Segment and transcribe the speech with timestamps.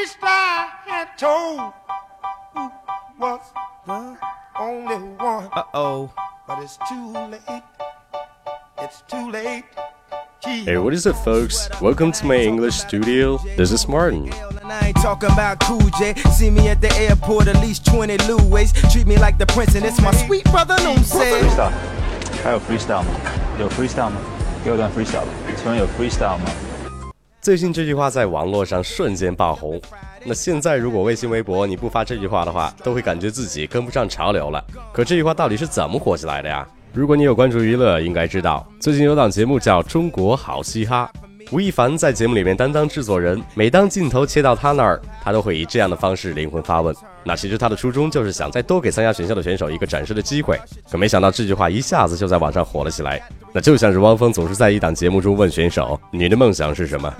[0.00, 1.72] wished I had told
[2.54, 2.70] who
[3.20, 3.40] was
[3.86, 4.16] the
[4.58, 5.48] only one.
[5.52, 6.12] Uh oh.
[6.46, 7.62] But it's too late.
[8.78, 9.64] It's too late.
[10.44, 11.68] Hey, what is it, folks?
[11.80, 13.38] Welcome to my English studio.
[13.56, 14.32] This is Martin.
[14.62, 16.14] And I ain't talking about Cool J.
[16.30, 18.72] See me at the airport, at least 20 Louis.
[18.92, 21.42] Treat me like the prince, and it's my sweet brother, no say.
[21.42, 21.72] freestyle，
[22.44, 23.10] 还有 freestyle 吗？
[23.58, 24.20] 有 freestyle 吗？
[24.62, 25.28] 给我段 freestyle 吧。
[25.56, 26.44] 请问有 freestyle 吗？
[27.41, 29.81] 最近这句话在网络上瞬间爆红。
[30.23, 34.63] 那现在如果微信、微博你不发这句话的话，都会感觉自己跟不上潮流了。
[34.93, 36.67] 可这句话到底是怎么火起来的呀？
[36.93, 41.11] 如果你有关注娱乐，应该知道，最近有档节目叫《中国好嘻哈》，
[41.51, 43.41] 吴亦凡在节目里面担当制作人。
[43.55, 46.95] 每当镜头切到他那儿，他都会以这样的方式灵魂发问。
[47.23, 50.59] 那其实他的初衷就是想再多给参加选秀的选手一个展示的机会。
[50.91, 53.19] 可没想到这句话一下子就在网上火了起来。
[53.51, 57.11] 那就像是汪峰总是在一档节目中问选手：“你的梦想是什么？”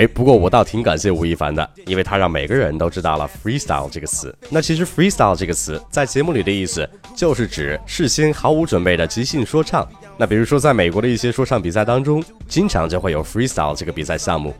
[0.00, 4.34] 哎，不过我倒挺感谢吴亦凡的，因为他让每个人都知道了 freestyle 这个词。
[4.48, 9.86] 那其实 freestyle 这个词在节目里的意思就是指事先毫无准备的即兴说唱。
[10.16, 14.54] 那比如说在美国的一些说唱比赛当中，经常就会有 freestyle 这个比赛项目。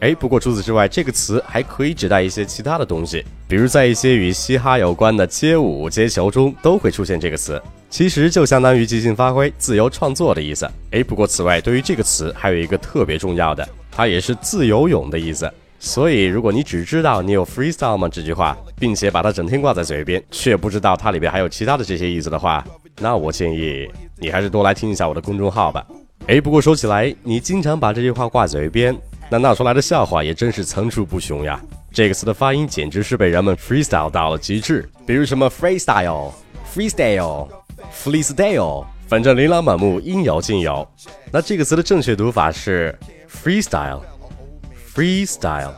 [0.00, 7.62] 哎，不过除此之外，这个词还可以指代一些其他的东西，比如在一些与嘻哈有关的街舞、街球中都会出现这个词。
[7.90, 10.68] 其实就相当于即兴发挥、自由创作的意思。
[10.90, 13.68] 哎，不过此外，对于这个词还有一个特别重要的。
[13.90, 22.64] 它也是自由泳的意思，所以如果你只知道你有 freestyle 吗这句话，并且把它整天挂在嘴边，却不知道它里边还有其他的这些意思的话，
[22.98, 25.84] 那我建议你还是多来听一下我的公众号吧。
[26.26, 28.96] 哎，不过说起来，你经常把这句话挂嘴边，
[29.30, 31.60] 那闹出来的笑话也真是层出不穷呀。
[31.92, 36.30] 这个词的发音简直是被人们 freestyle 到了极致，比如什么 freestyle、
[36.72, 37.48] freestyle、
[37.92, 40.88] freestyle，反正琳琅满目，应有尽有。
[41.30, 42.98] 那这个词的正确读法是。
[43.44, 45.70] freestyle，freestyle，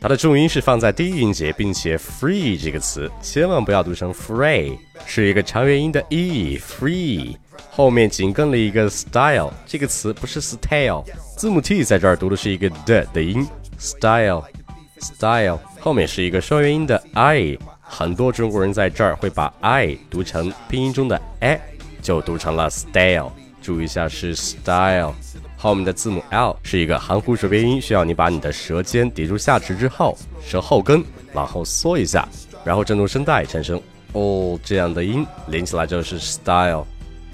[0.00, 7.36] 它的重音是放在第一音节，并且 free 这个词千万不要读成 free，是一个长元音的 e，free，
[7.70, 11.04] 后面紧跟了一个 style，这个词不是 style，
[11.36, 13.46] 字母 t 在这儿读的是一个的的音
[13.78, 21.60] ，style，style，后面是一个双元音的 i，很多中国人在这儿会把 i 读成拼音中的 a，
[22.00, 25.14] 就读成了 style，注意一下是 style。
[25.56, 32.28] 后面的字母 l 是一个含糊舌边音，需要你把你的舌尖抵住下齿之后，舌后根往后缩一下，
[32.64, 33.80] 然后震动声带，产生
[34.12, 36.86] 哦这样的音，连起来就是 style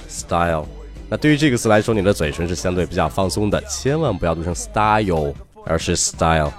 [0.08, 0.64] style。
[1.10, 5.34] 那对于这个词来说，你的嘴唇是相对比较放松的，千万不要读成 style，
[5.66, 6.50] 而是 style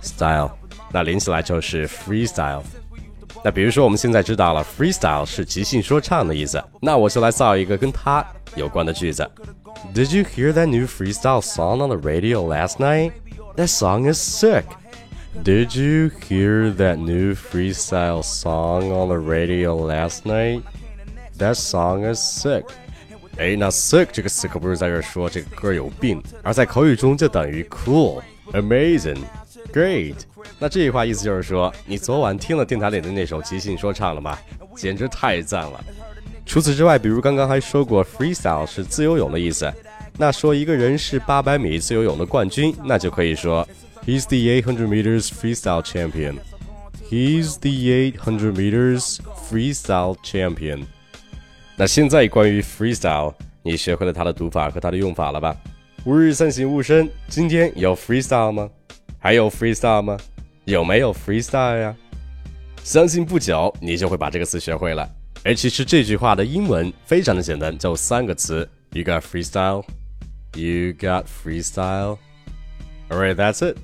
[0.00, 0.50] style。
[0.90, 2.62] 那连起来就是 freestyle。
[3.43, 8.25] 那比如说我们现在知道了 freestyle 是即兴说唱的意思，那我就来造一个跟它
[8.55, 9.29] 有关的句子。
[9.93, 13.11] Did you hear that new freestyle song on the radio last night?
[13.55, 14.63] That song is sick.
[15.43, 20.63] Did you hear that new freestyle song on the radio last night?
[21.37, 22.63] That song is sick.
[23.37, 30.15] 哎，那 sick 这个词可不是在这说这个歌有病，而在口语中就等于 cool、amazing、great。
[30.58, 34.38] 那这句话意思就是说，你昨晚听了电台里的那首即兴说唱了吗？
[34.76, 35.84] 简直太赞了！
[36.46, 39.72] 除此之外，比如刚刚还说过，freestyle 是自由泳的意思。
[40.16, 43.66] 那说一个人是八百米自由泳的冠军，那就可以说
[44.04, 46.36] ，He's the 800 meters freestyle champion.
[47.08, 49.18] He's the 800 meters
[49.48, 50.84] freestyle champion.
[51.76, 55.56] 那现在关于 freestyle，你学会了它的读法和它的用法了吧？
[56.04, 58.68] 吾日三省吾身，今天有 freestyle 吗？
[59.22, 60.16] 还有 freestyle 吗？
[60.64, 61.94] 有没有 freestyle 呀？
[62.82, 65.06] 相信不久你就会把这个词学会了。
[65.44, 69.84] 而其实这句话的英文非常的简单，就三个词：You got freestyle,
[70.54, 72.16] you got freestyle.
[73.10, 73.76] Alright, that's it.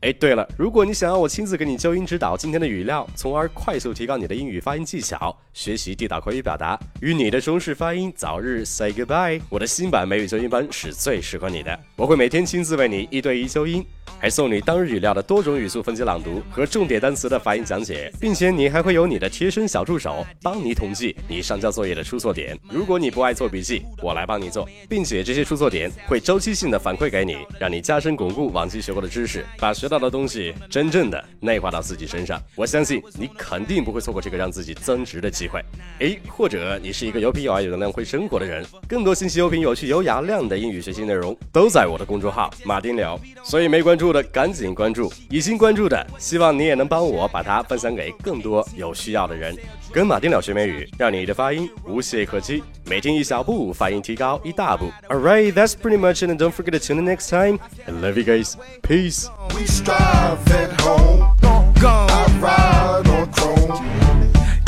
[0.00, 11.78] 哎，对了，如果你想要我亲自给你纠音指导今天的语料，从而快速提高你的英语发音技巧，学习地道口语表达，与你的中式发音早日 say goodbye，我的新版美语纠音班是最适合你的。
[11.96, 13.84] 我会每天亲自为你一对一纠音。
[14.18, 22.58] 还送你当日语料的多种语速分级朗读和重点单词的发音讲解，并且你还会有你的贴身小助手帮你统计你上交作业的出错点。
[22.70, 32.42] 如果你不爱做笔记，我来帮你做，并且这些出错点会周期性的反馈给你，让你加深巩固往期学过的知识，把学到的东西真正的内化到自己身上。
[32.56, 35.60] 我相信你肯定不会错过这个让自己增值的机会。
[35.98, 44.14] 诶，或者你是一个有品有爱有能量会生活的人，更多信息、有品、有趣、有雅量的英语学习内容都在我的公众号马丁聊，所以没关关注。
[44.14, 49.56] 的赶紧关注，已经关注的，希望你也能帮我把它分享给更多有需要的人。
[49.92, 54.86] 跟马丁聊学美语，让你的发音无懈可击，每天一小步，发音提高一大步。
[55.08, 57.58] All right, that's pretty much it, and don't forget to tune in next time.
[57.86, 58.54] I love you guys.
[58.82, 59.28] Peace.
[59.50, 61.33] We strive at home.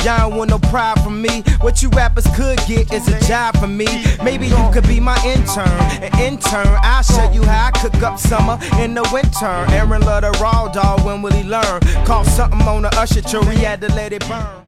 [0.06, 1.42] Y'all want no pride from me.
[1.62, 3.86] What you rappers could get is a job for me.
[4.22, 5.66] Maybe you could be my intern.
[6.00, 9.46] An intern, I'll show you how I cook up summer in the winter.
[9.74, 11.80] Aaron love the raw dog, when will he learn?
[12.04, 14.62] Call something on the usher tree, he had to let it burn.